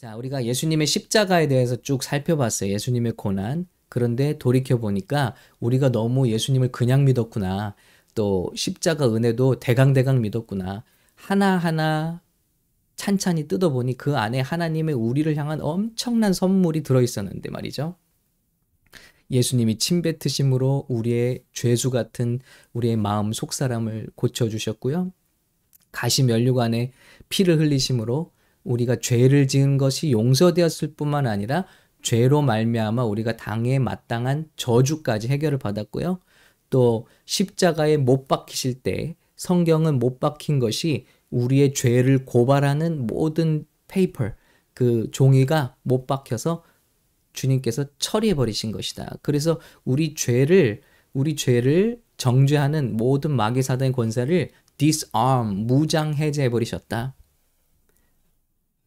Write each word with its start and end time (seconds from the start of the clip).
자, 0.00 0.16
우리가 0.16 0.46
예수님의 0.46 0.86
십자가에 0.86 1.46
대해서 1.46 1.76
쭉 1.76 2.02
살펴봤어요. 2.02 2.72
예수님의 2.72 3.12
고난. 3.18 3.66
그런데 3.90 4.38
돌이켜 4.38 4.78
보니까 4.78 5.34
우리가 5.58 5.92
너무 5.92 6.26
예수님을 6.30 6.72
그냥 6.72 7.04
믿었구나. 7.04 7.74
또 8.14 8.50
십자가 8.56 9.14
은혜도 9.14 9.60
대강대강 9.60 10.22
믿었구나. 10.22 10.84
하나하나 11.16 12.22
찬찬히 12.96 13.46
뜯어보니 13.46 13.98
그 13.98 14.16
안에 14.16 14.40
하나님의 14.40 14.94
우리를 14.94 15.36
향한 15.36 15.60
엄청난 15.60 16.32
선물이 16.32 16.82
들어있었는데 16.82 17.50
말이죠. 17.50 17.96
예수님이 19.30 19.76
침 19.76 20.00
뱉으심으로 20.00 20.86
우리의 20.88 21.44
죄수 21.52 21.90
같은 21.90 22.40
우리의 22.72 22.96
마음 22.96 23.34
속사람을 23.34 24.12
고쳐주셨고요. 24.14 25.12
가시 25.92 26.22
면류관에 26.22 26.92
피를 27.28 27.58
흘리심으로 27.58 28.32
우리가 28.64 28.96
죄를 28.96 29.48
지은 29.48 29.78
것이 29.78 30.12
용서되었을 30.12 30.94
뿐만 30.96 31.26
아니라 31.26 31.64
죄로 32.02 32.42
말미암아 32.42 33.04
우리가 33.04 33.36
당해 33.36 33.78
마땅한 33.78 34.50
저주까지 34.56 35.28
해결을 35.28 35.58
받았고요. 35.58 36.20
또 36.70 37.06
십자가에 37.26 37.96
못 37.96 38.28
박히실 38.28 38.82
때 38.82 39.16
성경은 39.36 39.98
못 39.98 40.20
박힌 40.20 40.58
것이 40.58 41.06
우리의 41.30 41.74
죄를 41.74 42.24
고발하는 42.24 43.06
모든 43.06 43.66
paper 43.88 44.30
그 44.74 45.10
종이가 45.10 45.76
못 45.82 46.06
박혀서 46.06 46.62
주님께서 47.32 47.84
처리해 47.98 48.34
버리신 48.34 48.72
것이다. 48.72 49.16
그래서 49.22 49.60
우리 49.84 50.14
죄를 50.14 50.82
우리 51.12 51.36
죄를 51.36 52.02
정죄하는 52.16 52.96
모든 52.96 53.32
마귀 53.32 53.62
사단의 53.62 53.92
권세를 53.92 54.50
disarm 54.78 55.66
무장 55.66 56.14
해제해 56.14 56.50
버리셨다. 56.50 57.14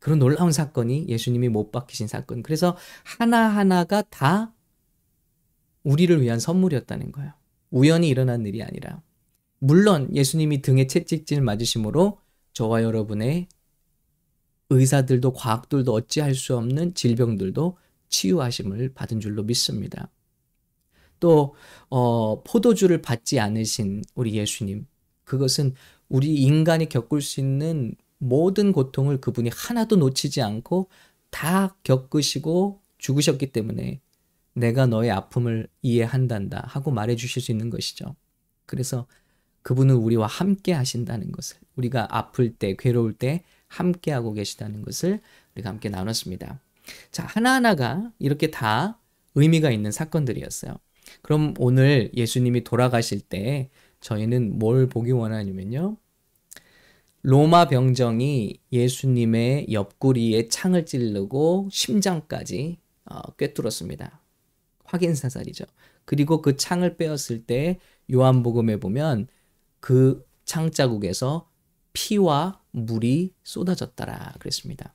그런 0.04 0.20
놀라운 0.20 0.52
사건이 0.52 1.08
예수님이 1.08 1.48
못 1.48 1.72
박히신 1.72 2.08
사건. 2.08 2.44
그래서 2.44 2.76
하나하나가 3.06 4.02
다 4.02 4.54
우리를 5.84 6.22
위한 6.22 6.42
선물이었다는 6.42 7.14
거예요. 7.14 7.32
우연히 7.72 8.10
일어난 8.10 8.46
일이 8.46 8.62
아니라. 8.62 9.02
물론 9.60 10.14
예수님이 10.14 10.62
등에 10.62 10.88
채찍질 10.88 11.42
맞으심으로 11.42 12.20
저와 12.52 12.84
여러분의 12.84 13.48
의사들도 14.72 15.32
과학들도 15.32 15.94
어찌할 15.94 16.36
수 16.36 16.58
없는 16.58 16.96
질병들도 16.96 17.78
치유하심을 18.10 18.94
받은 18.94 19.22
줄로 19.22 19.44
믿습니다. 19.44 20.12
또 21.22 21.56
어, 21.90 22.44
포도주를 22.44 23.02
받지 23.02 23.40
않으신 23.40 24.02
우리 24.16 24.34
예수님 24.34 24.86
그것은 25.24 25.76
우리 26.10 26.36
인간이 26.36 26.90
겪을 26.90 27.22
수 27.22 27.40
있는 27.40 27.96
모든 28.24 28.72
고통을 28.72 29.20
그분이 29.20 29.50
하나도 29.54 29.98
놓치지 29.98 30.42
않고 30.42 30.90
다 31.30 31.76
겪으시고 31.84 32.82
죽으셨기 32.98 33.52
때문에 33.52 34.00
내가 34.54 34.86
너의 34.86 35.12
아픔을 35.12 35.68
이해한단다 35.82 36.64
하고 36.68 36.92
말해 36.92 37.16
주실 37.16 37.42
수 37.42 37.52
있는 37.52 37.70
것이죠. 37.70 38.16
그래서 38.66 39.08
그분은 39.62 39.96
우리와 39.96 40.28
함께 40.28 40.72
하신다는 40.72 41.32
것을 41.32 41.58
우리가 41.76 42.08
아플 42.12 42.54
때 42.54 42.76
괴로울 42.78 43.14
때 43.14 43.44
함께 43.68 44.12
하고 44.12 44.34
계시다는 44.34 44.84
것을 44.84 45.20
우리가 45.56 45.70
함께 45.70 45.90
나눴습니다. 45.90 46.60
자, 47.12 47.26
하나하나가 47.26 48.12
이렇게 48.20 48.52
다 48.52 49.00
의미가 49.36 49.72
있는 49.72 49.92
사건들이었어요. 49.92 50.76
그럼 51.22 51.54
오늘 51.58 52.12
예수님이 52.16 52.64
돌아가실 52.64 53.22
때 53.22 53.70
저희는 54.00 54.60
뭘 54.60 54.88
보기 54.88 55.12
원하냐면요. 55.12 55.98
로마 57.24 57.68
병정이 57.68 58.60
예수님의 58.72 59.68
옆구리에 59.72 60.50
창을 60.50 60.86
찌르고 60.86 61.70
심장까지 61.72 62.78
어, 63.06 63.22
꿰뚫었습니다. 63.38 64.22
확인 64.86 65.16
사살이죠. 65.16 65.66
그리고 66.06 66.42
그 66.42 66.58
창을 66.58 66.98
빼었을 66.98 67.46
때 67.46 67.80
요한복음에 68.12 68.78
보면 68.78 69.28
그 69.80 70.26
창자국에서 70.46 71.50
피와 71.94 72.62
물이 72.72 73.34
쏟아졌더라 73.44 74.36
그랬습니다. 74.40 74.94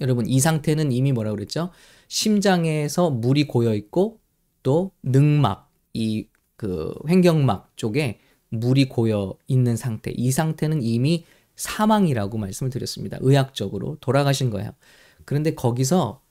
여러분 0.00 0.26
이 0.26 0.40
상태는 0.40 0.92
이미 0.92 1.12
뭐라 1.12 1.30
그랬죠? 1.30 1.70
심장에서 2.08 3.10
물이 3.10 3.46
고여 3.46 3.74
있고 3.74 4.20
또 4.62 4.92
능막 5.02 5.70
이 5.94 6.26
그 6.56 6.94
횡격막 7.08 7.76
쪽에 7.76 8.18
물이 8.48 8.88
고여 8.88 9.34
있는 9.46 9.76
상태. 9.76 10.12
이 10.16 10.30
상태는 10.30 10.82
이미 10.82 11.24
사망이라고 11.56 12.38
말씀을 12.38 12.70
드렸습니다. 12.70 13.18
의학적으로 13.20 13.96
돌아가신 14.00 14.50
거예요. 14.50 14.72
그런데 15.24 15.54
거기서 15.54 16.22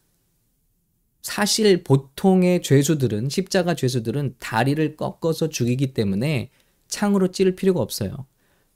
사실 1.21 1.83
보통의 1.83 2.61
죄수들은 2.61 3.29
십자가 3.29 3.73
죄수들은 3.75 4.35
다리를 4.39 4.95
꺾어서 4.95 5.49
죽이기 5.49 5.93
때문에 5.93 6.51
창으로 6.87 7.29
찌를 7.31 7.55
필요가 7.55 7.81
없어요. 7.81 8.27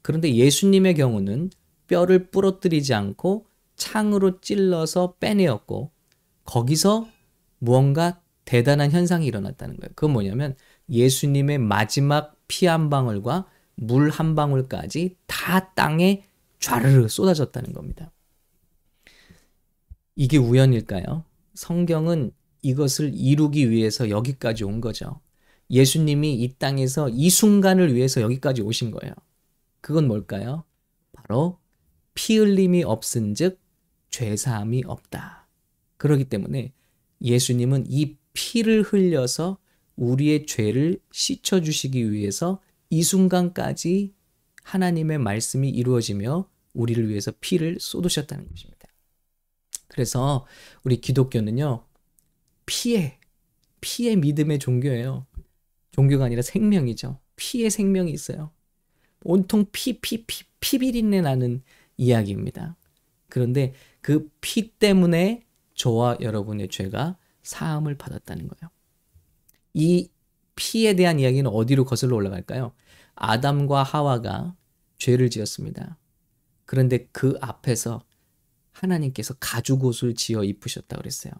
그런데 0.01 0.33
예수님의 0.33 0.95
경우는 0.95 1.51
뼈를 1.87 2.27
부러뜨리지 2.29 2.93
않고 2.93 3.45
창으로 3.75 4.41
찔러서 4.41 5.15
빼내었고 5.19 5.91
거기서 6.45 7.07
무언가 7.59 8.21
대단한 8.45 8.91
현상이 8.91 9.25
일어났다는 9.27 9.77
거예요. 9.77 9.91
그건 9.95 10.13
뭐냐면 10.13 10.55
예수님의 10.89 11.59
마지막 11.59 12.35
피 12.47 12.65
한 12.65 12.89
방울과 12.89 13.45
물 13.75 14.09
한 14.09 14.35
방울까지 14.35 15.17
다 15.27 15.73
땅에 15.75 16.23
좌르르 16.59 17.07
쏟아졌다는 17.07 17.73
겁니다. 17.73 18.11
이게 20.15 20.37
우연일까요? 20.37 21.23
성경은 21.53 22.31
이것을 22.61 23.13
이루기 23.13 23.69
위해서 23.69 24.09
여기까지 24.09 24.63
온 24.65 24.81
거죠. 24.81 25.21
예수님이 25.71 26.35
이 26.35 26.53
땅에서 26.57 27.09
이 27.09 27.29
순간을 27.29 27.95
위해서 27.95 28.21
여기까지 28.21 28.61
오신 28.61 28.91
거예요. 28.91 29.13
그건 29.81 30.07
뭘까요? 30.07 30.65
바로 31.13 31.59
피 32.13 32.37
흘림이 32.37 32.83
없은 32.83 33.33
즉 33.35 33.59
죄사함이 34.09 34.83
없다. 34.85 35.47
그렇기 35.97 36.25
때문에 36.25 36.73
예수님은 37.21 37.85
이 37.87 38.17
피를 38.33 38.81
흘려서 38.81 39.57
우리의 39.95 40.45
죄를 40.45 40.99
씻어 41.11 41.61
주시기 41.61 42.11
위해서 42.11 42.61
이 42.89 43.03
순간까지 43.03 44.13
하나님의 44.63 45.17
말씀이 45.17 45.69
이루어지며 45.69 46.49
우리를 46.73 47.09
위해서 47.09 47.31
피를 47.39 47.77
쏟으셨다는 47.79 48.47
것입니다. 48.49 48.87
그래서 49.87 50.45
우리 50.83 51.01
기독교는요, 51.01 51.85
피에, 52.65 53.19
피의 53.81 54.15
믿음의 54.17 54.59
종교예요. 54.59 55.25
종교가 55.91 56.25
아니라 56.25 56.41
생명이죠. 56.41 57.19
피의 57.35 57.69
생명이 57.69 58.11
있어요. 58.11 58.51
온통 59.23 59.65
피, 59.71 59.99
피, 59.99 60.25
피, 60.25 60.43
피비린내 60.59 61.21
나는 61.21 61.63
이야기입니다. 61.97 62.77
그런데 63.29 63.73
그 64.01 64.29
피 64.41 64.69
때문에 64.71 65.43
저와 65.75 66.17
여러분의 66.21 66.69
죄가 66.69 67.17
사함을 67.43 67.95
받았다는 67.95 68.47
거예요. 68.47 68.69
이 69.73 70.09
피에 70.55 70.95
대한 70.95 71.19
이야기는 71.19 71.49
어디로 71.49 71.85
거슬러 71.85 72.15
올라갈까요? 72.15 72.73
아담과 73.19 73.83
하와가 73.83 74.55
죄를 74.97 75.29
지었습니다. 75.29 75.97
그런데 76.65 77.07
그 77.11 77.37
앞에서 77.41 78.03
하나님께서 78.71 79.35
가죽옷을 79.39 80.15
지어 80.15 80.43
입으셨다 80.43 80.97
그랬어요. 80.97 81.33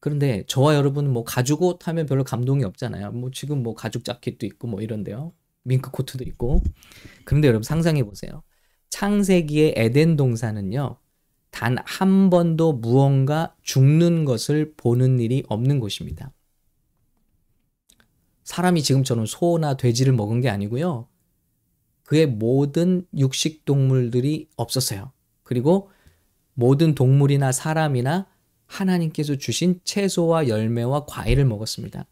그런데 0.00 0.44
저와 0.46 0.76
여러분은 0.76 1.12
뭐 1.12 1.24
가죽옷 1.24 1.88
하면 1.88 2.06
별로 2.06 2.24
감동이 2.24 2.64
없잖아요. 2.64 3.12
뭐 3.12 3.30
지금 3.32 3.62
뭐 3.62 3.74
가죽 3.74 4.04
자켓도 4.04 4.46
있고 4.46 4.68
뭐 4.68 4.80
이런데요. 4.80 5.32
밍크 5.64 5.90
코트도 5.90 6.24
있고. 6.24 6.62
그런데 7.24 7.48
여러분 7.48 7.64
상상해 7.64 8.04
보세요. 8.04 8.42
창세기의 8.90 9.74
에덴 9.76 10.16
동산은요. 10.16 10.98
단 11.50 11.78
한 11.84 12.30
번도 12.30 12.74
무언가 12.74 13.56
죽는 13.62 14.24
것을 14.24 14.74
보는 14.76 15.18
일이 15.20 15.42
없는 15.48 15.80
곳입니다. 15.80 16.32
사람이 18.48 18.82
지금처럼 18.82 19.26
소나 19.26 19.76
돼지를 19.76 20.14
먹은 20.14 20.40
게 20.40 20.48
아니고요. 20.48 21.06
그의 22.04 22.26
모든 22.26 23.06
육식 23.14 23.66
동물들이 23.66 24.48
없었어요. 24.56 25.12
그리고 25.42 25.90
모든 26.54 26.94
동물이나 26.94 27.52
사람이나 27.52 28.26
하나님께서 28.64 29.36
주신 29.36 29.82
채소와 29.84 30.48
열매와 30.48 31.04
과일을 31.04 31.44
먹었습니다. 31.44 32.06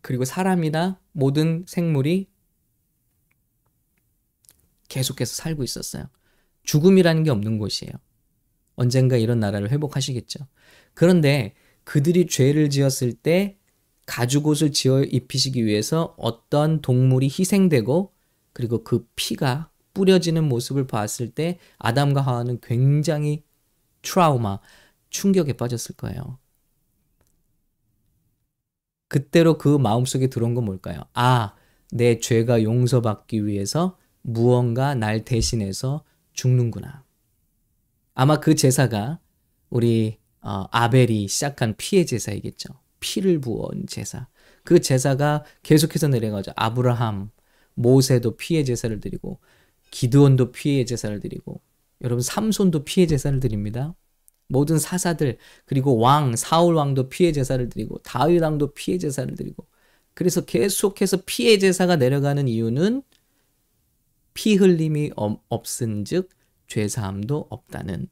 그리고 0.00 0.24
사람이나 0.24 1.00
모든 1.10 1.64
생물이 1.66 2.30
계속해서 4.88 5.34
살고 5.34 5.64
있었어요. 5.64 6.04
죽음이라는 6.62 7.24
게 7.24 7.30
없는 7.30 7.58
곳이에요. 7.58 7.90
언젠가 8.76 9.16
이런 9.16 9.40
나라를 9.40 9.72
회복하시겠죠. 9.72 10.46
그런데 10.94 11.54
그들이 11.82 12.28
죄를 12.28 12.70
지었을 12.70 13.14
때 13.14 13.59
가죽 14.10 14.48
옷을 14.48 14.72
지어 14.72 15.04
입히시기 15.04 15.64
위해서 15.64 16.16
어떤 16.18 16.80
동물이 16.80 17.26
희생되고 17.26 18.12
그리고 18.52 18.82
그 18.82 19.06
피가 19.14 19.70
뿌려지는 19.94 20.48
모습을 20.48 20.88
봤을 20.88 21.30
때 21.30 21.60
아담과 21.78 22.20
하와는 22.20 22.58
굉장히 22.60 23.44
트라우마, 24.02 24.58
충격에 25.10 25.52
빠졌을 25.52 25.94
거예요. 25.94 26.40
그때로 29.06 29.58
그 29.58 29.78
마음속에 29.78 30.26
들어온 30.26 30.56
건 30.56 30.64
뭘까요? 30.64 31.02
아, 31.14 31.54
내 31.92 32.18
죄가 32.18 32.64
용서받기 32.64 33.46
위해서 33.46 33.96
무언가 34.22 34.96
날 34.96 35.24
대신해서 35.24 36.04
죽는구나. 36.32 37.04
아마 38.14 38.40
그 38.40 38.56
제사가 38.56 39.20
우리 39.68 40.18
어, 40.40 40.66
아벨이 40.72 41.28
시작한 41.28 41.76
피의 41.76 42.06
제사이겠죠. 42.06 42.74
피를 43.00 43.40
부은 43.40 43.86
제사. 43.86 44.28
그 44.64 44.80
제사가 44.80 45.44
계속해서 45.62 46.08
내려가죠. 46.08 46.52
아브라함, 46.56 47.30
모세도 47.74 48.36
피의 48.36 48.64
제사를 48.64 48.98
드리고 49.00 49.40
기드온도 49.90 50.52
피의 50.52 50.86
제사를 50.86 51.18
드리고 51.20 51.60
여러분 52.02 52.22
삼손도 52.22 52.84
피의 52.84 53.08
제사를 53.08 53.38
드립니다. 53.40 53.94
모든 54.48 54.78
사사들 54.78 55.38
그리고 55.64 55.98
왕 55.98 56.34
사울 56.36 56.74
왕도 56.74 57.08
피의 57.08 57.32
제사를 57.32 57.68
드리고 57.68 57.98
다윗 57.98 58.42
왕도 58.42 58.74
피의 58.74 58.98
제사를 58.98 59.32
드리고 59.34 59.66
그래서 60.14 60.44
계속해서 60.44 61.22
피의 61.24 61.60
제사가 61.60 61.96
내려가는 61.96 62.48
이유는 62.48 63.02
피 64.34 64.56
흘림이 64.56 65.12
없은즉 65.48 66.28
죄 66.66 66.88
사함도 66.88 67.46
없다는 67.48 68.08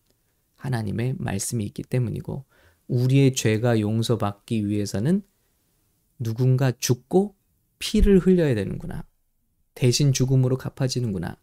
하나님의 0.56 1.14
말씀이 1.18 1.64
있기 1.64 1.82
때문이고 1.82 2.44
우리의 2.88 3.34
죄가 3.34 3.80
용서받기 3.80 4.66
위해서는 4.66 5.22
누군가 6.18 6.72
죽고 6.72 7.36
피를 7.78 8.18
흘려야 8.18 8.54
되는구나. 8.54 9.04
대신 9.74 10.12
죽음으로 10.12 10.56
갚아지는구나. 10.56 11.36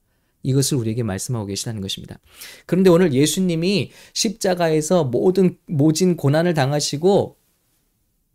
이것을 0.43 0.77
우리에게 0.77 1.01
말씀하고 1.01 1.45
계시다는 1.47 1.81
것입니다. 1.81 2.19
그런데 2.65 2.89
오늘 2.89 3.13
예수님이 3.13 3.91
십자가에서 4.13 5.05
모든 5.05 5.57
모진 5.65 6.17
고난을 6.17 6.53
당하시고 6.53 7.37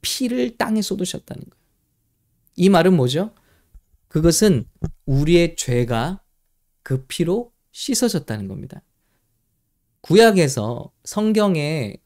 피를 0.01 0.57
땅에 0.57 0.83
쏟으셨다는 0.83 1.43
거예요. 1.43 1.61
이 2.57 2.69
말은 2.69 2.97
뭐죠? 2.97 3.33
그것은 4.09 4.65
우리의 5.07 5.55
죄가 5.57 6.23
그 6.83 7.05
피로 7.07 7.53
씻어졌다는 7.73 8.49
겁니다. 8.49 8.83
구약에서 10.01 10.91
성경에 11.05 11.97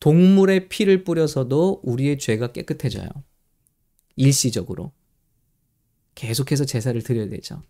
동물의 0.00 0.68
피를 0.68 1.04
뿌려서도 1.04 1.80
우리의 1.82 2.18
죄가 2.18 2.52
깨끗해져요. 2.52 3.08
일시적으로. 4.16 4.92
계속해서 6.14 6.64
제사를 6.64 7.00
드려야 7.02 7.28
되죠. 7.28 7.62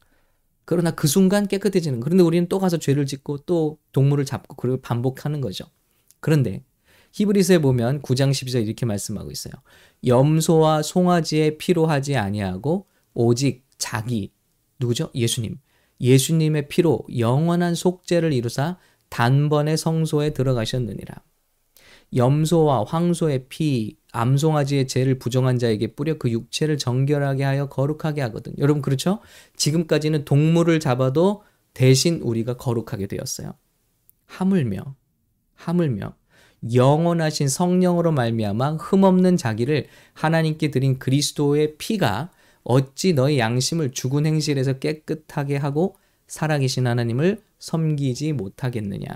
그러나 0.65 0.91
그 0.91 1.07
순간 1.07 1.47
깨끗해지는. 1.47 2.01
그런데 2.01 2.23
우리는 2.23 2.49
또 2.49 2.59
가서 2.59 2.77
죄를 2.79 3.07
짓고 3.07 3.39
또 3.39 3.79
동물을 3.93 4.25
잡고 4.25 4.57
그리고 4.57 4.81
반복하는 4.81 5.41
거죠. 5.41 5.65
그런데 6.21 6.65
히브리서에 7.13 7.59
보면 7.59 8.03
9장 8.03 8.31
12절 8.31 8.67
이렇게 8.67 8.85
말씀하고 8.85 9.31
있어요. 9.31 9.55
염소와 10.07 10.83
송아지의 10.83 11.59
피로 11.59 11.87
하지 11.87 12.17
아니하고 12.17 12.87
오직 13.15 13.67
자기 13.79 14.33
누구죠? 14.79 15.11
예수님. 15.15 15.59
예수님의 16.01 16.69
피로 16.69 17.05
영원한 17.17 17.75
속죄를 17.75 18.33
이루사 18.33 18.79
단번에 19.09 19.77
성소에 19.77 20.35
들어가셨느니라. 20.35 21.15
염소와 22.15 22.85
황소의 22.85 23.47
피, 23.49 23.97
암송아지의 24.13 24.89
죄를 24.89 25.19
부정한 25.19 25.59
자에게 25.59 25.95
뿌려 25.95 26.17
그 26.19 26.31
육체를 26.31 26.79
정결하게 26.79 27.45
하여 27.45 27.69
거룩하게 27.69 28.23
하거든. 28.23 28.55
여러분 28.59 28.83
그렇죠? 28.83 29.21
지금까지는 29.57 30.25
동물을 30.25 30.81
잡아도 30.81 31.43
대신 31.75 32.21
우리가 32.23 32.57
거룩하게 32.57 33.07
되었어요. 33.07 33.53
하물며 34.27 34.97
하물며 35.55 36.15
영원하신 36.75 37.49
성령으로 37.49 38.13
말미암아 38.13 38.73
흠없는 38.73 39.37
자기를 39.37 39.87
하나님께 40.15 40.71
드린 40.71 40.99
그리스도의 40.99 41.77
피가 41.79 42.31
어찌 42.65 43.13
너희 43.13 43.39
양심을 43.39 43.93
죽은 43.93 44.27
행실에서 44.27 44.75
깨끗하게 44.75 45.57
하고 45.57 45.97
살아계신 46.27 46.87
하나님을 46.87 47.43
섬기지 47.59 48.33
못하겠느냐. 48.33 49.09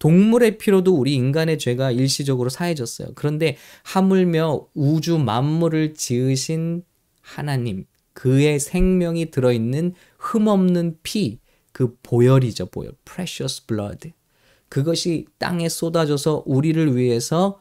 동물의 0.00 0.56
피로도 0.58 0.96
우리 0.96 1.14
인간의 1.14 1.58
죄가 1.58 1.92
일시적으로 1.92 2.48
사해졌어요. 2.48 3.10
그런데 3.14 3.56
하물며 3.84 4.66
우주 4.74 5.18
만물을 5.18 5.94
지으신 5.94 6.82
하나님, 7.20 7.84
그의 8.14 8.58
생명이 8.58 9.30
들어있는 9.30 9.94
흠없는 10.18 10.98
피, 11.02 11.38
그 11.72 11.96
보혈이죠, 12.02 12.66
보혈. 12.66 12.94
precious 13.04 13.66
blood. 13.66 14.12
그것이 14.70 15.26
땅에 15.38 15.68
쏟아져서 15.68 16.44
우리를 16.46 16.96
위해서 16.96 17.60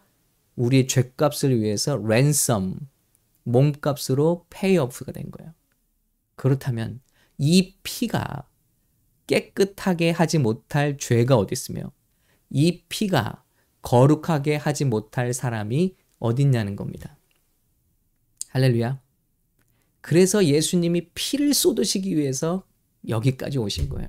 우리의 0.56 0.88
죄값을 0.88 1.60
위해서 1.60 2.02
ransom, 2.02 2.76
몸값으로 3.44 4.46
페이오프가 4.50 5.12
된 5.12 5.30
거예요. 5.30 5.54
그렇다면 6.36 7.02
이 7.38 7.76
피가 7.84 8.48
깨끗하게 9.28 10.12
하지 10.12 10.38
못할 10.38 10.98
죄가 10.98 11.36
어디 11.36 11.52
있으며 11.54 11.92
이 12.50 12.84
피가 12.90 13.44
거룩하게 13.82 14.56
하지 14.56 14.86
못할 14.86 15.34
사람이 15.34 15.96
어딨냐는 16.20 16.76
겁니다. 16.76 17.18
할렐루야. 18.50 19.00
그래서 20.02 20.46
예수님이 20.46 21.10
피를 21.14 21.54
쏟으시기 21.54 22.18
위해서 22.18 22.66
여기까지 23.08 23.58
오신 23.58 23.90
거예요. 23.90 24.08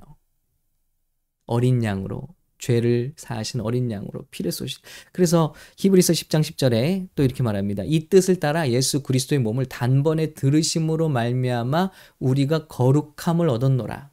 어린 1.45 1.83
양으로 1.83 2.27
죄를 2.59 3.13
사하신 3.17 3.61
어린 3.61 3.91
양으로 3.91 4.25
피를 4.31 4.51
쏟으시. 4.51 4.77
그래서 5.11 5.53
히브리서 5.77 6.13
10장 6.13 6.41
10절에 6.41 7.09
또 7.15 7.23
이렇게 7.23 7.43
말합니다. 7.43 7.83
이 7.85 8.07
뜻을 8.07 8.39
따라 8.39 8.69
예수 8.69 9.03
그리스도의 9.03 9.39
몸을 9.39 9.65
단번에 9.65 10.33
들으심으로 10.33 11.09
말미암아 11.09 11.91
우리가 12.19 12.67
거룩함을 12.67 13.49
얻었노라. 13.49 14.11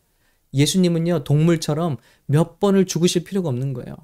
예수님은요 0.54 1.24
동물처럼 1.24 1.98
몇 2.26 2.58
번을 2.58 2.86
죽으실 2.86 3.24
필요가 3.24 3.50
없는 3.50 3.74
거예요. 3.74 3.94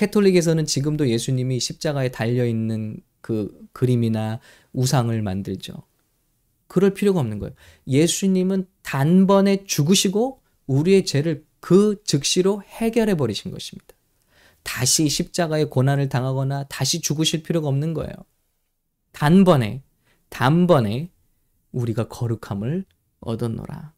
캐톨릭에서는 0.00 0.64
지금도 0.64 1.10
예수님이 1.10 1.60
십자가에 1.60 2.08
달려 2.08 2.46
있는 2.46 2.96
그 3.20 3.54
그림이나 3.74 4.40
우상을 4.72 5.20
만들죠. 5.20 5.74
그럴 6.68 6.94
필요가 6.94 7.20
없는 7.20 7.38
거예요. 7.38 7.54
예수님은 7.86 8.66
단번에 8.80 9.64
죽으시고 9.66 10.40
우리의 10.66 11.04
죄를 11.04 11.44
그 11.60 12.00
즉시로 12.04 12.62
해결해 12.62 13.14
버리신 13.14 13.50
것입니다. 13.50 13.94
다시 14.62 15.06
십자가의 15.06 15.68
고난을 15.68 16.08
당하거나 16.08 16.64
다시 16.70 17.02
죽으실 17.02 17.42
필요가 17.42 17.68
없는 17.68 17.92
거예요. 17.92 18.14
단번에, 19.12 19.82
단번에 20.30 21.10
우리가 21.72 22.08
거룩함을 22.08 22.86
얻었노라. 23.20 23.92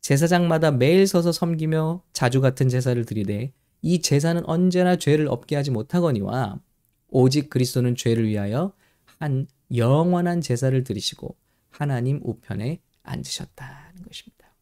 제사장마다 0.00 0.72
매일 0.72 1.06
서서 1.06 1.30
섬기며 1.30 2.02
자주 2.12 2.40
같은 2.40 2.68
제사를 2.68 3.04
드리되 3.04 3.52
이 3.82 4.00
제사는 4.00 4.44
언제나 4.46 4.96
죄를 4.96 5.28
없게 5.28 5.56
하지 5.56 5.70
못하거니와 5.70 6.60
오직 7.08 7.50
그리스도는 7.50 7.96
죄를 7.96 8.28
위하여 8.28 8.72
한 9.18 9.46
영원한 9.74 10.40
제사를 10.40 10.82
드리시고 10.84 11.36
하나님 11.70 12.20
우편에 12.22 12.80
앉으셨다는 13.02 14.02
것입니다. 14.02 14.54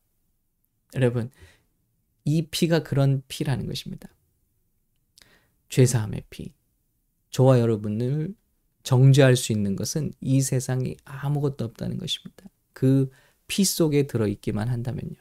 여러분, 0.95 1.31
이 2.25 2.47
피가 2.47 2.83
그런 2.83 3.23
피라는 3.29 3.67
것입니다. 3.67 4.09
죄사함의 5.69 6.25
피. 6.31 6.53
저와 7.31 7.61
여러분을 7.61 8.35
정죄할 8.83 9.37
수 9.37 9.53
있는 9.53 9.77
것은 9.77 10.13
이 10.21 10.41
세상에 10.41 10.95
아무것도 11.05 11.65
없다는 11.65 11.99
것입니다. 11.99 12.45
그 12.73 13.11
피 13.49 13.65
속에 13.65 14.07
들어있기만 14.07 14.69
한다면요. 14.69 15.17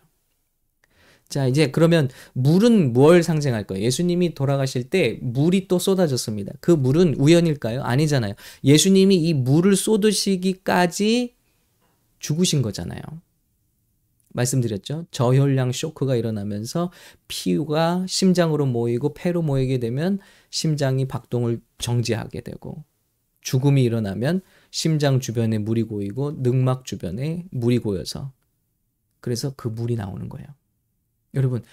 자, 1.28 1.48
이제 1.48 1.72
그러면 1.72 2.10
물은 2.34 2.94
뭘 2.94 3.24
상징할 3.24 3.66
까요 3.66 3.80
예수님이 3.80 4.36
돌아가실 4.36 4.90
때 4.90 5.20
물이 5.22 5.68
또 5.68 5.80
쏟아졌습니다. 5.80 6.54
그 6.60 6.72
물은 6.72 7.16
우연일까요? 7.16 7.84
아니잖아요. 7.84 8.34
예수님이 8.64 9.16
이 9.16 9.34
물을 9.34 9.76
쏟으시기까지 9.76 11.34
죽으신 12.20 12.62
거잖아요. 12.62 13.02
말씀드렸죠. 14.30 15.06
저혈량 15.12 15.72
쇼크가 15.72 16.16
일어나면서 16.16 16.92
피가 17.28 18.06
심장으로 18.08 18.66
모이고 18.66 19.14
폐로 19.14 19.42
모이게 19.42 19.80
되면 19.80 20.20
심장이 20.50 21.08
박동을 21.08 21.62
정지하게 21.78 22.42
되고 22.42 22.84
죽음이 23.42 23.84
일어나면 23.84 24.42
심장 24.72 25.20
주변에 25.20 25.58
물이 25.58 25.84
고이고 25.84 26.34
늑막 26.40 26.86
주변에 26.86 27.46
물이 27.52 27.80
고여서 27.80 28.34
그래서 29.22 29.54
그 29.56 29.68
물이 29.68 29.96
나오는 29.96 30.28
거예요. 30.28 30.48
여러분, 31.36 31.64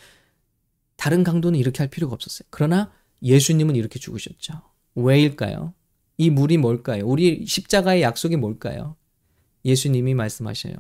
다른 0.97 1.25
강도는 1.25 1.59
이렇게 1.59 1.79
할 1.79 1.89
필요가 1.89 2.15
없었어요. 2.15 2.47
그러나 2.51 2.93
예수님은 3.23 3.77
이렇게 3.77 3.99
죽으셨죠. 3.99 4.55
왜일까요? 4.95 5.75
이 6.19 6.31
물이 6.31 6.59
뭘까요? 6.59 7.07
우리 7.07 7.47
십자가의 7.47 8.03
약속이 8.03 8.37
뭘까요? 8.37 8.97
예수님이 9.65 10.15
말씀하셔요. 10.15 10.75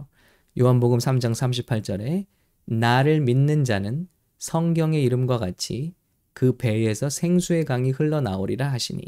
요한복음 0.58 0.98
3장 0.98 1.32
38절에 1.32 2.26
나를 2.66 3.20
믿는 3.20 3.64
자는 3.64 4.08
성경의 4.38 5.02
이름과 5.04 5.38
같이 5.38 5.94
그 6.34 6.56
배에서 6.56 7.08
생수의 7.08 7.64
강이 7.64 7.90
흘러나오리라 7.90 8.70
하시니 8.70 9.02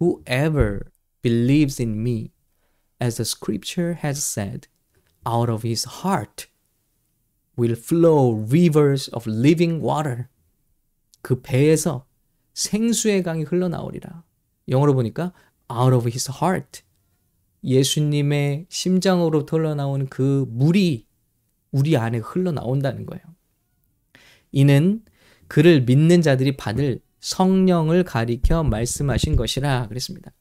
whoever 0.00 0.80
believes 1.22 1.80
in 1.80 1.94
me 1.98 2.30
as 3.02 3.16
the 3.16 3.24
scripture 3.24 3.98
has 4.02 4.18
said 4.18 4.68
out 5.26 5.50
of 5.50 5.66
his 5.66 5.86
heart 6.02 6.46
will 7.62 7.78
flow 7.78 8.44
rivers 8.48 9.10
of 9.14 9.28
living 9.30 9.84
water 9.84 10.26
그 11.22 11.40
배에서 11.40 12.06
생수의 12.54 13.22
강이 13.22 13.44
흘러나오리라 13.44 14.24
영어로 14.68 14.94
보니까 14.94 15.32
out 15.70 15.94
of 15.94 16.08
his 16.08 16.30
heart 16.30 16.82
예수님의 17.64 18.66
심장으로부터 18.68 19.56
흘러나오는 19.56 20.08
그 20.08 20.46
물이 20.48 21.06
우리 21.70 21.96
안에 21.96 22.18
흘러나온다는 22.18 23.06
거예요. 23.06 23.22
이는 24.50 25.04
그를 25.46 25.82
믿는 25.82 26.22
자들이 26.22 26.56
받을 26.56 27.00
성령을 27.20 28.02
가리켜 28.02 28.64
말씀하신 28.64 29.36
것이라 29.36 29.86
그랬습니다. 29.88 30.32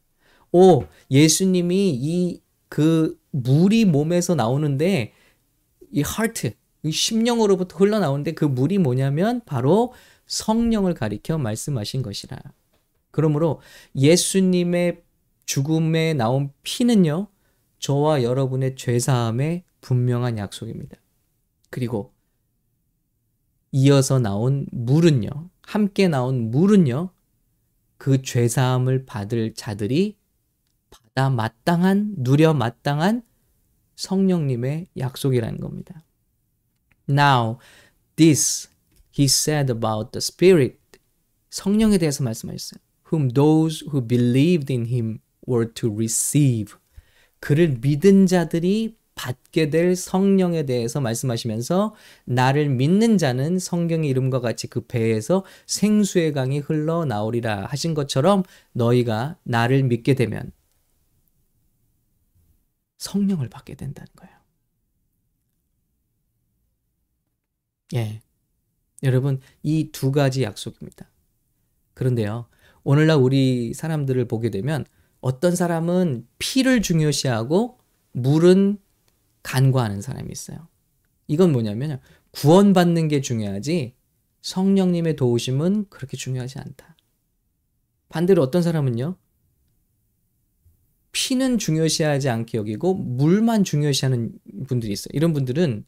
오, 0.52 0.86
예수님이 1.10 1.92
이 1.94 2.42
그 2.72 3.20
물이 3.32 3.84
몸에서 3.84 4.34
나오는데 4.34 5.12
이이 5.92 6.04
심령으로부터 6.90 7.78
흘러나오는데 7.78 8.34
그 8.34 8.46
물이 8.46 8.80
뭐냐면 8.80 9.42
바로 9.46 9.94
성령을 10.26 10.94
가리켜 10.94 11.38
말씀하신 11.38 12.02
것이라. 12.02 12.38
그러므로 13.12 13.62
예수님의 13.96 15.04
죽음에 15.46 16.14
나온 16.14 16.52
피는요, 16.64 17.28
저와 17.80 18.24
여러분의 18.24 18.76
죄사함의 18.76 19.64
분명한 19.82 20.38
약속입니다. 20.38 20.98
그리고 21.70 22.14
이어서 23.72 24.20
나온 24.20 24.66
물은요, 24.72 25.30
함께 25.64 26.08
나온 26.08 26.52
물은요, 26.52 27.10
그 27.98 28.22
죄사함을 28.22 29.06
받을 29.06 29.54
자들이 29.54 30.18
받아 30.90 31.30
마땅한, 31.30 32.16
누려 32.18 32.54
마땅한 32.54 33.24
성령님의 33.96 34.88
약속이라는 34.98 35.60
겁니다. 35.60 36.04
Now, 37.12 37.58
this 38.16 38.70
he 39.12 39.26
said 39.26 39.72
about 39.72 40.12
the 40.12 40.20
Spirit. 40.20 40.78
성령에 41.50 41.98
대해서 41.98 42.24
말씀하셨어요. 42.24 42.80
Whom 43.12 43.30
those 43.34 43.86
who 43.86 44.06
believed 44.06 44.72
in 44.74 44.86
him 44.88 45.20
were 45.48 45.72
to 45.74 45.92
receive. 45.94 46.76
그를 47.40 47.78
믿은 47.82 48.28
자들이 48.28 48.96
받게 49.16 49.70
될 49.70 49.96
성령에 49.96 50.64
대해서 50.64 51.02
말씀하시면서 51.02 51.94
나를 52.26 52.70
믿는 52.70 53.18
자는 53.18 53.60
성경의 53.60 54.10
이름과 54.10 54.40
같이 54.40 54.68
그 54.68 54.82
배에서 54.88 55.44
생수의 55.68 56.34
강이 56.34 56.60
흘러나오리라 56.60 57.66
하신 57.66 57.94
것처럼 57.94 58.44
너희가 58.72 59.38
나를 59.44 59.84
믿게 59.84 60.16
되면 60.16 60.52
성령을 62.98 63.50
받게 63.50 63.76
된다는 63.76 64.08
거예요. 64.16 64.41
예. 67.96 68.22
여러분, 69.04 69.40
이 69.64 69.92
두 69.92 70.12
가지 70.12 70.44
약속입니다. 70.44 71.10
그런데요, 71.94 72.48
오늘날 72.84 73.18
우리 73.18 73.74
사람들을 73.74 74.26
보게 74.28 74.50
되면 74.50 74.86
어떤 75.20 75.56
사람은 75.56 76.28
피를 76.40 76.82
중요시하고 76.82 77.80
물은 78.14 78.80
간과하는 79.44 80.02
사람이 80.02 80.30
있어요. 80.32 80.68
이건 81.28 81.52
뭐냐면 81.52 82.00
구원받는 82.32 83.08
게 83.08 83.22
중요하지 83.22 83.96
성령님의 84.42 85.16
도우심은 85.16 85.88
그렇게 85.90 86.18
중요하지 86.18 86.60
않다. 86.60 86.96
반대로 88.10 88.42
어떤 88.42 88.62
사람은요. 88.62 89.16
피는 91.12 91.58
중요시하지 91.58 92.30
않게 92.30 92.58
여기고 92.58 92.96
물만 92.96 93.64
중요시하는 93.64 94.32
분들이 94.68 94.94
있어요. 94.94 95.12
이런 95.14 95.34
분들은 95.34 95.86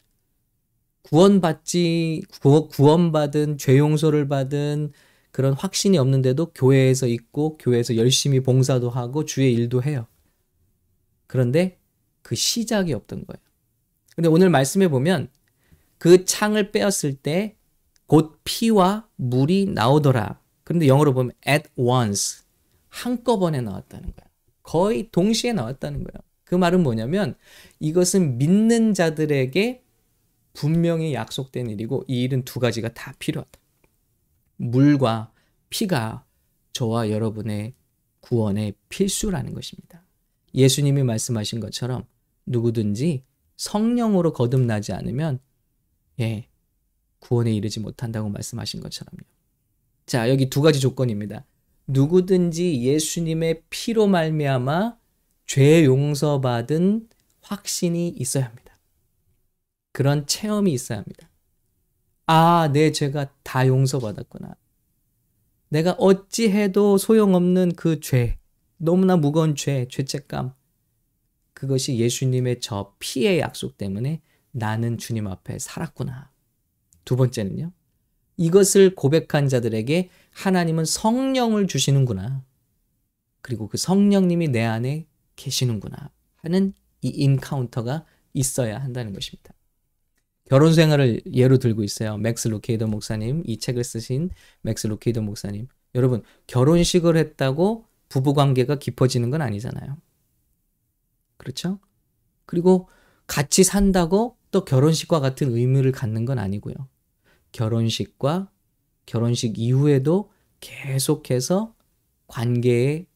구원받지 1.04 2.24
구원받은 2.72 3.58
죄 3.58 3.78
용서를 3.78 4.28
받은 4.28 4.92
그런 5.32 5.54
확신이 5.54 5.98
없는데도 5.98 6.52
교회에서 6.54 7.08
있고 7.08 7.58
교회에서 7.58 7.98
열심히 7.98 8.40
봉사도 8.40 8.90
하고 8.90 9.26
주의 9.26 9.54
일도 9.54 9.84
해요. 9.84 10.08
그런데 11.28 11.80
그 12.22 12.36
시작이 12.36 12.94
없던 12.94 13.26
거예요. 13.26 13.44
근데 14.16 14.30
오늘 14.30 14.50
말씀해 14.50 14.90
보면 14.90 15.30
그 15.98 16.26
창을 16.26 16.72
빼었을 16.72 17.14
때 17.14 17.58
곧 18.08 18.40
피와 18.44 19.08
물이 19.16 19.68
나오더라. 19.74 20.40
그런데 20.64 20.88
영어로 20.88 21.14
보면 21.14 21.32
at 21.48 21.70
once 21.76 22.44
한꺼번에 22.90 23.62
나왔다는 23.62 24.04
거예요. 24.04 24.30
거의 24.62 25.10
동시에 25.12 25.54
나왔다는 25.54 26.04
거예요. 26.04 26.22
그 26.44 26.56
말은 26.56 26.84
뭐냐면 26.84 27.36
이것은 27.80 28.38
믿는 28.38 28.94
자들에게 28.94 29.83
분명히 30.54 31.14
약속된 31.14 31.70
일이고 31.70 32.06
이 32.08 32.24
일은 32.24 32.44
두 32.44 32.60
가지가 32.60 32.94
다 32.94 33.14
필요하다. 33.20 33.60
물과 34.58 35.32
피가 35.70 36.26
저와 36.72 37.10
여러분의 37.10 37.74
구원의 38.22 38.74
필수라는 38.90 39.54
것입니다. 39.54 40.04
예수님이 40.54 41.04
말씀하신 41.04 41.60
것처럼 41.60 42.06
누구든지 42.46 43.24
성령으로 43.58 44.34
거듭나지 44.34 44.94
않으면 44.94 45.40
예, 46.20 46.48
구원에 47.20 47.54
이르지 47.54 47.80
못한다고 47.80 48.30
말씀하신 48.30 48.82
것처럼요. 48.82 49.24
자, 50.06 50.30
여기 50.30 50.50
두 50.50 50.62
가지 50.62 50.80
조건입니다. 50.80 51.46
누구든지 51.88 52.82
예수님의 52.82 53.64
피로 53.70 54.08
말미암아 54.08 54.98
죄 55.46 55.86
용서받은 55.86 57.10
확신이 57.42 58.10
있어야 58.10 58.46
합니다. 58.46 58.63
그런 59.94 60.28
체험이 60.28 60.74
있어야 60.74 60.98
합니다. 60.98 61.30
아, 62.26 62.70
내 62.74 62.92
죄가 62.92 63.34
다 63.44 63.66
용서받았구나. 63.66 64.56
내가 65.70 65.94
어찌해도 65.94 66.98
소용없는 66.98 67.74
그 67.76 68.00
죄, 68.00 68.38
너무나 68.78 69.16
무거운 69.16 69.56
죄, 69.56 69.88
죄책감. 69.90 70.54
그것이 71.54 71.98
예수님의 71.98 72.60
저 72.60 72.96
피의 73.00 73.40
약속 73.40 73.78
때문에 73.78 74.22
나는 74.52 74.98
주님 74.98 75.28
앞에 75.28 75.60
살았구나. 75.60 76.32
두 77.06 77.16
번째는요. 77.16 77.72
이것을 78.38 78.96
고백한 78.96 79.48
자들에게 79.48 80.10
하나님은 80.32 80.86
성령을 80.86 81.68
주시는구나. 81.68 82.44
그리고 83.42 83.68
그 83.68 83.78
성령님이 83.78 84.48
내 84.50 84.64
안에 84.64 85.08
계시는구나 85.36 86.12
하는 86.38 86.74
이 87.02 87.10
encounter가 87.10 88.06
있어야 88.34 88.82
한다는 88.82 89.14
것입니다. 89.14 89.54
결혼 90.46 90.74
생활을 90.74 91.22
예로 91.34 91.58
들고 91.58 91.84
있어요. 91.84 92.18
맥스 92.18 92.48
루케이도 92.48 92.88
목사님, 92.88 93.44
이 93.46 93.58
책을 93.58 93.84
쓰신 93.84 94.30
맥스 94.62 94.88
루케이도 94.88 95.22
목사님. 95.22 95.68
여러분, 95.96 96.24
결혼식을 96.48 97.18
했다고 97.18 97.86
부부 98.10 98.34
관계가 98.34 98.76
깊어지는 98.76 99.30
건 99.30 99.42
아니잖아요. 99.42 99.98
그렇죠? 101.38 101.80
그리고 102.46 102.90
같이 103.26 103.64
산다고 103.64 104.38
또 104.52 104.66
결혼식과 104.66 105.20
같은 105.20 105.56
의미를 105.56 105.92
갖는 105.92 106.26
건 106.26 106.40
아니고요. 106.40 106.76
결혼식과 107.52 108.52
결혼식 109.06 109.58
이후에도 109.58 110.32
계속해서 110.60 111.76
관계의 112.28 113.08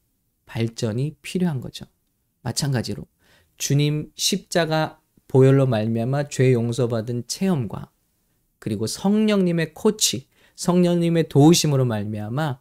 발전이 0.46 1.18
필요한 1.22 1.62
거죠. 1.62 1.86
마찬가지로 2.42 3.06
주님 3.58 4.12
십자가 4.16 5.00
보혈로 5.28 5.68
말미암아 5.68 6.30
죄 6.30 6.54
용서받은 6.54 7.28
체험과 7.28 7.92
그리고 8.60 8.88
성령님의 8.88 9.74
코치, 9.74 10.28
성령님의 10.56 11.30
도우심으로 11.30 11.86
말미암아 11.86 12.60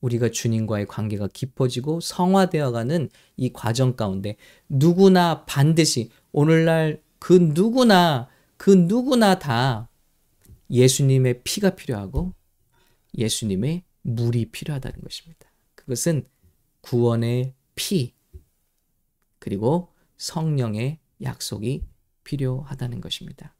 우리가 0.00 0.30
주님과의 0.30 0.86
관계가 0.86 1.28
깊어지고 1.32 2.00
성화되어가는 2.00 3.10
이 3.36 3.52
과정 3.52 3.96
가운데 3.96 4.36
누구나 4.68 5.44
반드시 5.44 6.10
오늘날 6.32 7.02
그 7.18 7.32
누구나 7.32 8.28
그 8.56 8.70
누구나 8.70 9.38
다 9.38 9.88
예수님의 10.70 11.42
피가 11.42 11.70
필요하고 11.70 12.34
예수님의 13.16 13.82
물이 14.02 14.50
필요하다는 14.50 15.00
것입니다. 15.00 15.50
그것은 15.74 16.26
구원의 16.82 17.54
피 17.74 18.14
그리고 19.38 19.88
성령의 20.16 20.98
약속이 21.22 21.84
필요하다는 22.24 23.00
것입니다. 23.00 23.54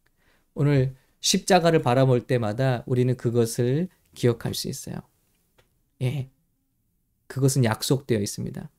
오늘 0.55 0.97
십자가를 1.21 1.83
바라볼 1.83 2.27
때마다 2.27 2.85
우리는 2.87 3.17
그것을 3.17 3.89
기억할 4.15 4.55
수 4.55 4.69
있어요. 4.69 4.97
예. 6.03 6.31
그것은 7.27 7.65
약속되어 7.65 8.21
있습니다. 8.21 8.71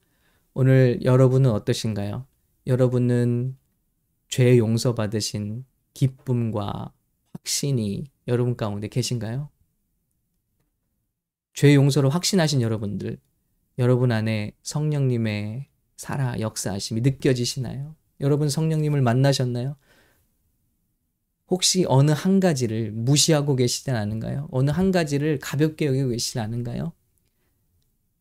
오늘 0.54 1.00
여러분은 1.04 1.52
어떠신가요? 1.52 2.26
여러분은 2.68 3.58
죄 4.28 4.58
용서받으신 4.58 5.66
기쁨과 5.94 6.94
확신이 7.34 8.06
여러분 8.28 8.56
가운데 8.56 8.88
계신가요? 8.88 9.50
죄 11.54 11.76
용서를 11.76 12.10
확신하신 12.10 12.62
여러분들, 12.62 13.20
여러분 13.78 14.12
안에 14.12 14.54
성령님의 14.62 15.68
살아 15.98 16.40
역사하심이 16.40 17.02
느껴지시나요? 17.02 17.96
여러분 18.22 18.50
성령님을 18.50 19.02
만나셨나요? 19.02 19.76
혹시 21.50 21.86
어느 21.88 22.12
한 22.12 22.40
가지를 22.40 22.92
무시하고 22.92 23.56
계시지 23.56 23.90
않은가요? 23.92 24.48
어느 24.52 24.70
한 24.72 24.92
가지를 24.92 25.40
가볍게 25.40 25.88
여기고 25.88 26.10
계시지 26.10 26.40
않은가요? 26.40 26.94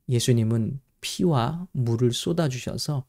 예수님은 0.08 0.80
피와 1.00 1.68
물을 1.72 2.12
쏟아주셔서 2.12 3.04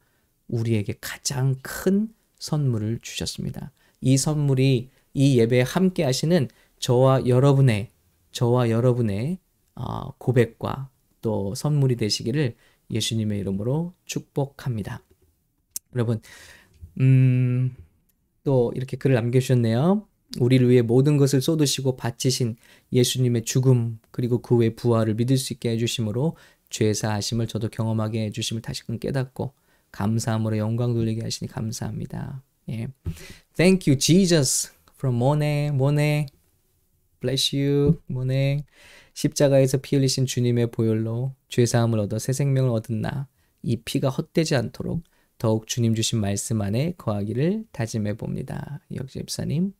우리에게 0.48 0.96
가장 1.00 1.56
큰 1.62 2.14
선물을 2.40 3.00
주셨습니다. 3.02 3.72
이 4.02 4.18
선물이 4.18 4.90
이 5.14 5.40
예배에 5.40 5.62
함께 5.62 6.04
하시는 6.04 6.48
저와 6.80 7.28
여러분의 7.28 7.90
저와 8.32 8.70
여러분의 8.70 9.40
어, 9.76 10.12
고백과 10.18 10.90
또 11.22 11.56
선물이 11.56 11.96
되시기를 11.96 12.56
예수님의 12.92 13.40
이름으로 13.40 13.94
축복합니다. 14.06 15.04
여러분, 15.96 16.22
음, 17.00 17.76
또 18.44 18.72
이렇게 18.76 18.98
글을 18.98 19.16
남겨주셨네요. 19.16 20.06
우리를 20.40 20.70
위해 20.70 20.82
모든 20.82 21.18
것을 21.18 21.42
쏟으시고 21.42 21.98
바치신 21.98 22.56
예수님의 22.94 23.44
죽음 23.46 24.00
그리고 24.12 24.42
그 24.42 24.56
외 24.58 24.70
부활을 24.76 25.16
믿을 25.16 25.38
수 25.38 25.54
있게 25.54 25.72
해주심으로 25.72 26.36
죄 26.70 26.94
사하심을 26.94 27.48
저도 27.48 27.70
경험하게 27.70 28.26
해주심을 28.26 28.62
다시금 28.62 29.00
깨닫고 29.00 29.54
감사함으로 29.92 30.58
영광 30.58 30.94
돌리게 30.94 31.24
하시니 31.24 31.50
감사합니다. 31.50 32.44
예. 32.70 32.88
Thank 33.56 33.92
you 33.92 33.98
Jesus 33.98 34.72
from 34.96 35.18
모네 35.18 35.72
모네 35.72 36.28
bless 37.20 37.56
you 37.56 38.00
모네 38.06 38.66
십자가에서 39.16 39.80
피 39.80 39.96
흘리신 39.96 40.28
주님의 40.28 40.70
보혈로 40.72 41.34
죄 41.50 41.66
사함을 41.66 41.98
얻어 42.00 42.20
새 42.20 42.34
생명을 42.34 42.70
얻은 42.70 43.02
나 43.02 43.28
이 43.64 43.78
피가 43.78 44.10
헛되지 44.10 44.56
않도록 44.56 45.04
더욱 45.40 45.66
주님 45.66 45.96
주신 45.96 46.20
말씀 46.20 46.62
안에 46.62 46.94
거하기를 46.98 47.66
다짐해 47.72 48.18
봅니다. 48.18 48.82
역시 48.94 49.18
집사님 49.20 49.74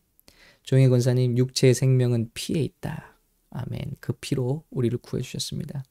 종혜 0.64 0.90
권사님 0.90 1.38
육체의 1.38 1.76
생명은 1.76 2.32
피에 2.34 2.62
있다. 2.62 3.16
아멘. 3.52 3.98
그 4.00 4.14
피로 4.14 4.64
우리를 4.72 4.98
구해 5.00 5.22
주셨습니다. 5.22 5.84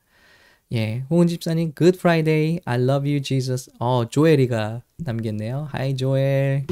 예, 0.72 1.04
홍은 1.08 1.28
집사님, 1.28 1.72
Good 1.74 1.98
Friday, 1.98 2.60
I 2.64 2.80
love 2.80 3.10
you, 3.10 3.22
Jesus. 3.22 3.70
어, 3.78 4.06
조엘이가 4.08 4.82
남겼네요. 4.98 5.70
Hi, 5.74 5.96
조엘. 5.96 6.66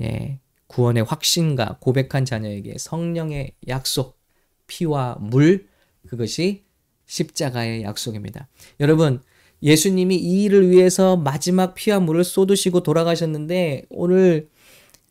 예, 0.00 0.38
구원의 0.66 1.04
확신과 1.04 1.78
고백한 1.80 2.24
자녀에게 2.24 2.76
성령의 2.78 3.52
약속, 3.68 4.18
피와 4.66 5.18
물, 5.20 5.68
그것이 6.08 6.64
십자가의 7.04 7.82
약속입니다. 7.82 8.48
여러분, 8.80 9.20
예수님이 9.62 10.16
이 10.16 10.44
일을 10.44 10.70
위해서 10.70 11.16
마지막 11.16 11.74
피와 11.74 12.00
물을 12.00 12.24
쏟으시고 12.24 12.82
돌아가셨는데, 12.82 13.86
오늘 13.90 14.48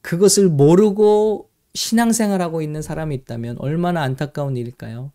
그것을 0.01 0.49
모르고 0.49 1.49
신앙생활하고 1.73 2.61
있는 2.61 2.81
사람이 2.81 3.13
있다면 3.15 3.57
얼마나 3.59 4.01
안타까운 4.01 4.57
일일까요? 4.57 5.11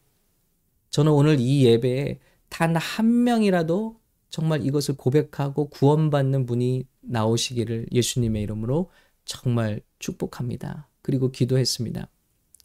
저는 0.91 1.12
오늘 1.12 1.41
이 1.41 1.64
예배에 1.64 2.21
단 2.49 2.76
한 2.76 3.25
명이라도 3.25 3.97
정말 4.31 4.64
이것을 4.64 4.97
고백하고 4.97 5.69
구원받는 5.71 6.47
분이 6.47 6.87
나오시기를 7.00 7.87
예수님의 7.93 8.43
이름으로 8.43 8.91
정말 9.25 9.81
축복합니다. 9.99 10.88
그리고 11.03 11.31
기도했습니다. 11.31 12.09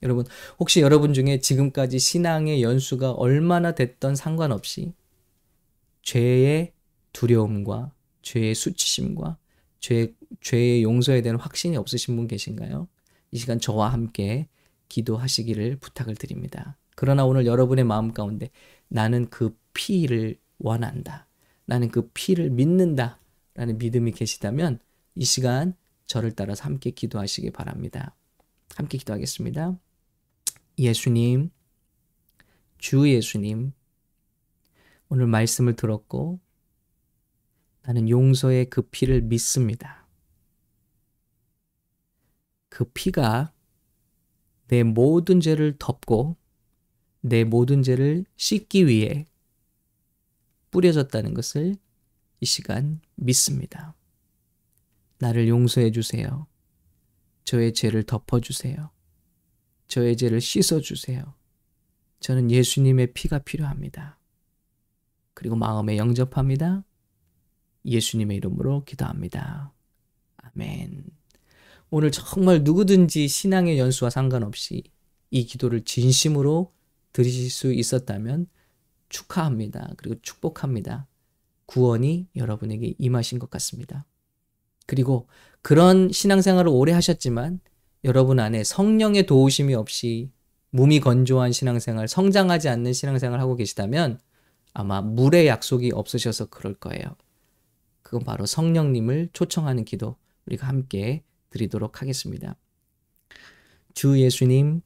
여러분, 0.04 0.26
혹시 0.60 0.82
여러분 0.82 1.14
중에 1.14 1.40
지금까지 1.40 2.00
신앙의 2.00 2.62
연수가 2.64 3.12
얼마나 3.14 3.74
됐던 3.74 4.16
상관없이 4.16 4.94
죄의 6.02 6.74
두려움과 7.14 7.92
죄의 8.22 8.56
수치심과 8.56 9.38
죄, 9.80 10.14
죄의 10.42 10.84
용서에 10.84 11.22
대한 11.22 11.40
확신이 11.40 11.78
없으신 11.78 12.16
분 12.16 12.28
계신가요? 12.28 12.88
이 13.32 13.38
시간 13.38 13.60
저와 13.60 13.90
함께 13.90 14.48
기도하시기를 14.90 15.78
부탁을 15.78 16.16
드립니다. 16.16 16.78
그러나 16.96 17.26
오늘 17.26 17.46
여러분의 17.46 17.86
마음 17.86 18.14
가운데 18.14 18.50
나는 18.88 19.30
그 19.30 19.58
피를 19.74 20.38
원한다. 20.58 21.28
나는 21.66 21.90
그 21.90 22.10
피를 22.10 22.50
믿는다. 22.50 23.20
라는 23.54 23.78
믿음이 23.78 24.12
계시다면 24.12 24.80
이 25.16 25.26
시간 25.26 25.76
저를 26.08 26.32
따라서 26.32 26.64
함께 26.64 26.92
기도하시기 26.92 27.52
바랍니다. 27.52 28.16
함께 28.76 28.98
기도하겠습니다. 28.98 29.78
예수님, 30.78 31.52
주 32.78 33.10
예수님, 33.10 33.74
오늘 35.10 35.28
말씀을 35.28 35.76
들었고 35.76 36.40
나는 37.82 38.10
용서의 38.10 38.70
그 38.70 38.84
피를 38.84 39.22
믿습니다. 39.22 40.08
그 42.70 42.86
피가 42.86 43.52
내 44.68 44.84
모든 44.84 45.42
죄를 45.42 45.76
덮고 45.80 46.38
내 47.22 47.44
모든 47.44 47.82
죄를 47.82 48.26
씻기 48.38 48.88
위해 48.88 49.26
뿌려졌다는 50.70 51.34
것을 51.34 51.76
이 52.40 52.46
시간 52.46 53.02
믿습니다. 53.16 53.96
나를 55.18 55.48
용서해 55.48 55.92
주세요. 55.92 56.48
저의 57.44 57.74
죄를 57.74 58.04
덮어 58.04 58.40
주세요. 58.40 58.92
저의 59.88 60.16
죄를 60.16 60.40
씻어 60.40 60.80
주세요. 60.80 61.34
저는 62.20 62.52
예수님의 62.52 63.14
피가 63.14 63.40
필요합니다. 63.40 64.19
그리고 65.40 65.56
마음에 65.56 65.96
영접합니다. 65.96 66.84
예수님의 67.86 68.36
이름으로 68.36 68.84
기도합니다. 68.84 69.72
아멘. 70.36 71.06
오늘 71.90 72.12
정말 72.12 72.62
누구든지 72.66 73.30
신앙의 73.30 73.80
연수와 73.80 74.10
상관없이 74.10 74.84
이 75.32 75.46
기도를 75.46 75.86
진심으로 75.86 76.74
들으실 77.14 77.50
수 77.50 77.72
있었다면 77.72 78.48
축하합니다. 79.08 79.94
그리고 79.96 80.20
축복합니다. 80.22 81.08
구원이 81.68 82.28
여러분에게 82.36 82.96
임하신 82.98 83.40
것 83.40 83.50
같습니다. 83.50 84.06
그리고 84.88 85.30
그런 85.62 86.12
신앙생활을 86.12 86.70
오래 86.70 86.92
하셨지만 86.92 87.62
여러분 88.04 88.42
안에 88.42 88.66
성령의 88.66 89.26
도우심이 89.26 89.74
없이 89.74 90.32
몸이 90.72 91.00
건조한 91.00 91.54
신앙생활, 91.54 92.10
성장하지 92.10 92.68
않는 92.68 92.92
신앙생활 92.92 93.40
하고 93.40 93.56
계시다면 93.56 94.20
아마 94.74 95.02
물의 95.02 95.48
약속이 95.48 95.92
없으셔서 95.94 96.48
그럴 96.48 96.74
거예요. 96.74 97.16
그건 98.02 98.24
바로 98.24 98.46
성령님을 98.46 99.30
초청하는 99.34 99.86
기도 99.86 100.16
우리가 100.46 100.68
함께 100.68 101.24
드리도록 101.50 102.02
하겠습니다. 102.02 102.56
주 103.94 104.20
예수님, 104.20 104.82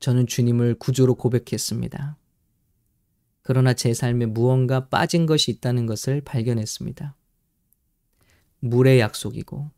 저는 0.00 0.26
주님을 0.26 0.74
구주로 0.74 1.14
고백했습니다. 1.14 2.16
그러나 3.42 3.74
제 3.74 3.94
삶에 3.94 4.26
무언가 4.26 4.88
빠진 4.88 5.26
것이 5.26 5.50
있다는 5.50 5.86
것을 5.86 6.20
발견했습니다. 6.20 7.16
물의 8.60 9.00
약속이고 9.00 9.70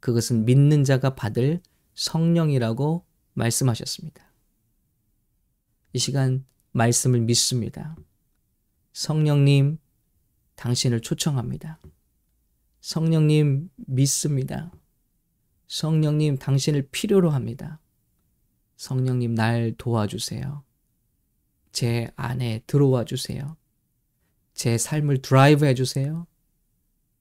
그것은 0.00 0.44
믿는 0.44 0.84
자가 0.84 1.14
받을 1.14 1.60
성령이라고 1.94 3.04
말씀하셨습니다. 3.34 4.24
이 5.92 5.98
시간 5.98 6.44
말씀을 6.76 7.20
믿습니다. 7.20 7.96
성령님, 8.92 9.78
당신을 10.56 11.00
초청합니다. 11.00 11.80
성령님, 12.80 13.70
믿습니다. 13.76 14.70
성령님, 15.68 16.36
당신을 16.38 16.88
필요로 16.90 17.30
합니다. 17.30 17.80
성령님, 18.76 19.34
날 19.34 19.74
도와주세요. 19.76 20.62
제 21.72 22.10
안에 22.14 22.62
들어와 22.66 23.04
주세요. 23.04 23.56
제 24.54 24.78
삶을 24.78 25.22
드라이브 25.22 25.66
해 25.66 25.74
주세요. 25.74 26.26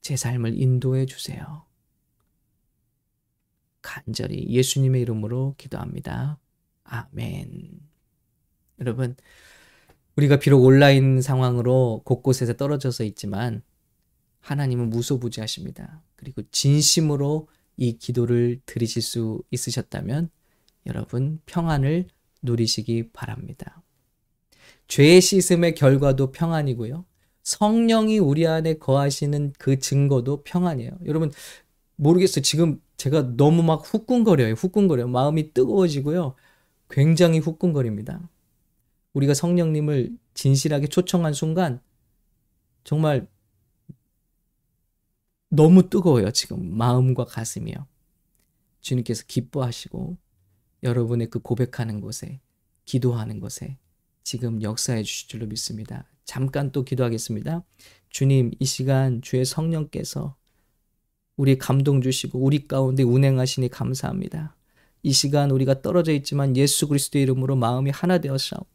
제 0.02 0.16
삶을 0.16 0.62
인도해 0.62 1.06
주세요. 1.06 1.66
간절히 3.82 4.48
예수님의 4.50 5.02
이름으로 5.02 5.56
기도합니다. 5.58 6.40
아멘. 6.84 7.95
여러분, 8.80 9.16
우리가 10.16 10.40
비록 10.40 10.64
온라인 10.64 11.22
상황으로 11.22 12.02
곳곳에서 12.06 12.54
떨어져서 12.54 13.04
있지만 13.04 13.62
하나님은 14.40 14.90
무소부지하십니다. 14.90 16.02
그리고 16.16 16.42
진심으로 16.52 17.48
이 17.78 17.98
기도를 17.98 18.62
드리실 18.66 19.02
수 19.02 19.42
있으셨다면 19.52 20.30
여러분 20.86 21.40
평안을 21.46 22.06
누리시기 22.42 23.10
바랍니다. 23.12 23.82
죄 24.88 25.20
씻음의 25.20 25.76
결과도 25.76 26.32
평안이고요. 26.32 27.06
성령이 27.44 28.20
우리 28.20 28.48
안에 28.48 28.76
거하시는 28.76 29.54
그 29.58 29.80
증거도 29.80 30.44
평안이에요. 30.44 30.92
여러분 31.06 31.32
모르겠어요. 31.96 32.42
지금 32.42 32.82
제가 32.98 33.36
너무 33.36 33.64
막 33.64 33.82
후끈거려요. 33.84 34.54
후끈거려요. 34.54 35.08
마음이 35.08 35.54
뜨거워지고요. 35.54 36.36
굉장히 36.90 37.40
후끈거립니다. 37.40 38.30
우리가 39.16 39.34
성령님을 39.34 40.18
진실하게 40.34 40.88
초청한 40.88 41.34
순간 41.34 41.80
정말 42.84 43.28
너무 45.50 45.90
뜨거워요. 45.90 46.32
지금 46.32 46.78
마음과 46.78 47.26
가슴이요. 47.26 47.88
주님께서 48.82 49.24
기뻐하시고 49.28 50.18
여러분의 50.84 51.30
그 51.30 51.40
고백하는 51.40 52.02
곳에 52.02 52.42
기도하는 52.84 53.40
곳에 53.40 53.78
지금 54.24 54.62
역사해 54.62 55.04
주실 55.04 55.30
줄로 55.30 55.48
믿습니다. 55.48 56.06
잠깐 56.26 56.72
또 56.72 56.84
기도하겠습니다. 56.84 57.64
주님, 58.10 58.52
이 58.60 58.66
시간 58.66 59.22
주의 59.22 59.46
성령께서 59.46 60.36
우리 61.38 61.58
감동 61.58 62.02
주시고 62.02 62.40
우리 62.40 62.68
가운데 62.68 63.04
운행하시니 63.04 63.70
감사합니다. 63.70 64.56
이 65.04 65.14
시간 65.14 65.52
우리가 65.52 65.82
떨어져 65.82 66.12
있지만 66.14 66.58
예수 66.58 66.88
그리스도의 66.88 67.24
이름으로 67.24 67.56
마음이 67.56 67.92
하나 67.92 68.18
되었사옵고 68.18 68.75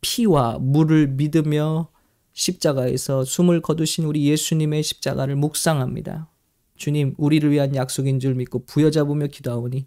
피와 0.00 0.58
물을 0.60 1.08
믿으며 1.08 1.88
십자가에서 2.32 3.24
숨을 3.24 3.60
거두신 3.60 4.04
우리 4.04 4.26
예수님의 4.28 4.82
십자가를 4.82 5.36
묵상합니다. 5.36 6.28
주님, 6.76 7.14
우리를 7.18 7.50
위한 7.50 7.74
약속인 7.74 8.20
줄 8.20 8.34
믿고 8.34 8.64
부여잡으며 8.64 9.26
기도하오니 9.26 9.86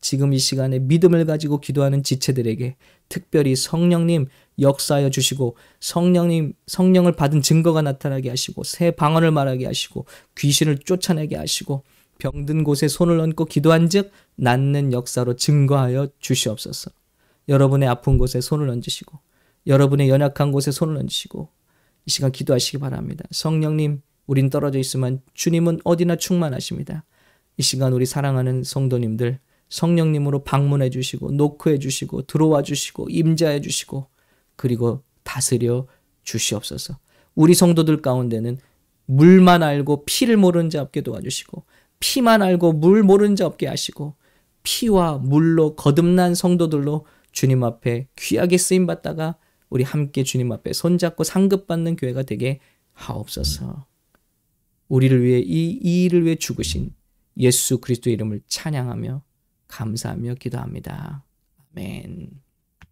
지금 0.00 0.32
이 0.32 0.38
시간에 0.38 0.78
믿음을 0.78 1.26
가지고 1.26 1.60
기도하는 1.60 2.02
지체들에게 2.02 2.76
특별히 3.10 3.54
성령님 3.54 4.28
역사하여 4.58 5.10
주시고 5.10 5.56
성령님 5.80 6.54
성령을 6.66 7.12
받은 7.12 7.42
증거가 7.42 7.82
나타나게 7.82 8.30
하시고 8.30 8.64
새 8.64 8.90
방언을 8.90 9.30
말하게 9.30 9.66
하시고 9.66 10.06
귀신을 10.38 10.78
쫓아내게 10.78 11.36
하시고 11.36 11.82
병든 12.18 12.64
곳에 12.64 12.88
손을 12.88 13.20
얹고 13.20 13.46
기도한즉 13.46 14.10
낫는 14.36 14.92
역사로 14.92 15.36
증거하여 15.36 16.08
주시옵소서. 16.18 16.90
여러분의 17.48 17.88
아픈 17.88 18.16
곳에 18.16 18.40
손을 18.40 18.68
얹으시고 18.70 19.18
여러분의 19.66 20.08
연약한 20.08 20.52
곳에 20.52 20.70
손을 20.70 20.96
얹으시고 20.96 21.48
이 22.06 22.10
시간 22.10 22.32
기도하시기 22.32 22.78
바랍니다. 22.78 23.24
성령님, 23.30 24.02
우린 24.26 24.50
떨어져 24.50 24.78
있으면 24.78 25.20
주님은 25.34 25.80
어디나 25.84 26.16
충만하십니다. 26.16 27.04
이 27.56 27.62
시간 27.62 27.92
우리 27.92 28.06
사랑하는 28.06 28.62
성도님들 28.62 29.38
성령님으로 29.68 30.44
방문해 30.44 30.90
주시고 30.90 31.32
노크해 31.32 31.78
주시고 31.78 32.22
들어와 32.22 32.62
주시고 32.62 33.08
임자해 33.10 33.60
주시고 33.60 34.08
그리고 34.56 35.02
다스려 35.22 35.86
주시옵소서. 36.22 36.98
우리 37.34 37.54
성도들 37.54 38.02
가운데는 38.02 38.58
물만 39.06 39.62
알고 39.62 40.04
피를 40.04 40.36
모르는 40.36 40.70
자 40.70 40.82
없게 40.82 41.00
도와주시고 41.00 41.64
피만 41.98 42.42
알고 42.42 42.74
물 42.74 43.02
모르는 43.02 43.36
자 43.36 43.46
없게 43.46 43.66
하시고 43.66 44.14
피와 44.62 45.18
물로 45.18 45.74
거듭난 45.76 46.34
성도들로 46.34 47.06
주님 47.32 47.64
앞에 47.64 48.08
귀하게 48.16 48.58
쓰임 48.58 48.86
받다가 48.86 49.36
우리 49.70 49.84
함께 49.84 50.24
주님 50.24 50.52
앞에 50.52 50.72
손잡고 50.72 51.24
상급받는 51.24 51.96
교회가 51.96 52.24
되게 52.24 52.60
하옵소서. 52.92 53.86
우리를 54.88 55.22
위해 55.22 55.38
이, 55.38 55.78
이 55.82 56.04
일을 56.04 56.26
위해 56.26 56.34
죽으신 56.34 56.92
예수 57.38 57.80
그리스도의 57.80 58.14
이름을 58.14 58.42
찬양하며 58.46 59.22
감사하며 59.68 60.34
기도합니다. 60.34 61.24
아멘. 61.72 62.30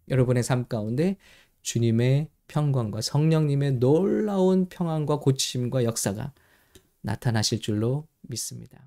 여러분의 0.07 0.43
삶 0.43 0.65
가운데 0.67 1.17
주님의 1.61 2.29
평강과 2.47 3.01
성령님의 3.01 3.73
놀라운 3.73 4.67
평안과 4.69 5.19
고침과 5.19 5.83
역사가 5.83 6.33
나타나실 7.01 7.59
줄로 7.59 8.07
믿습니다. 8.21 8.79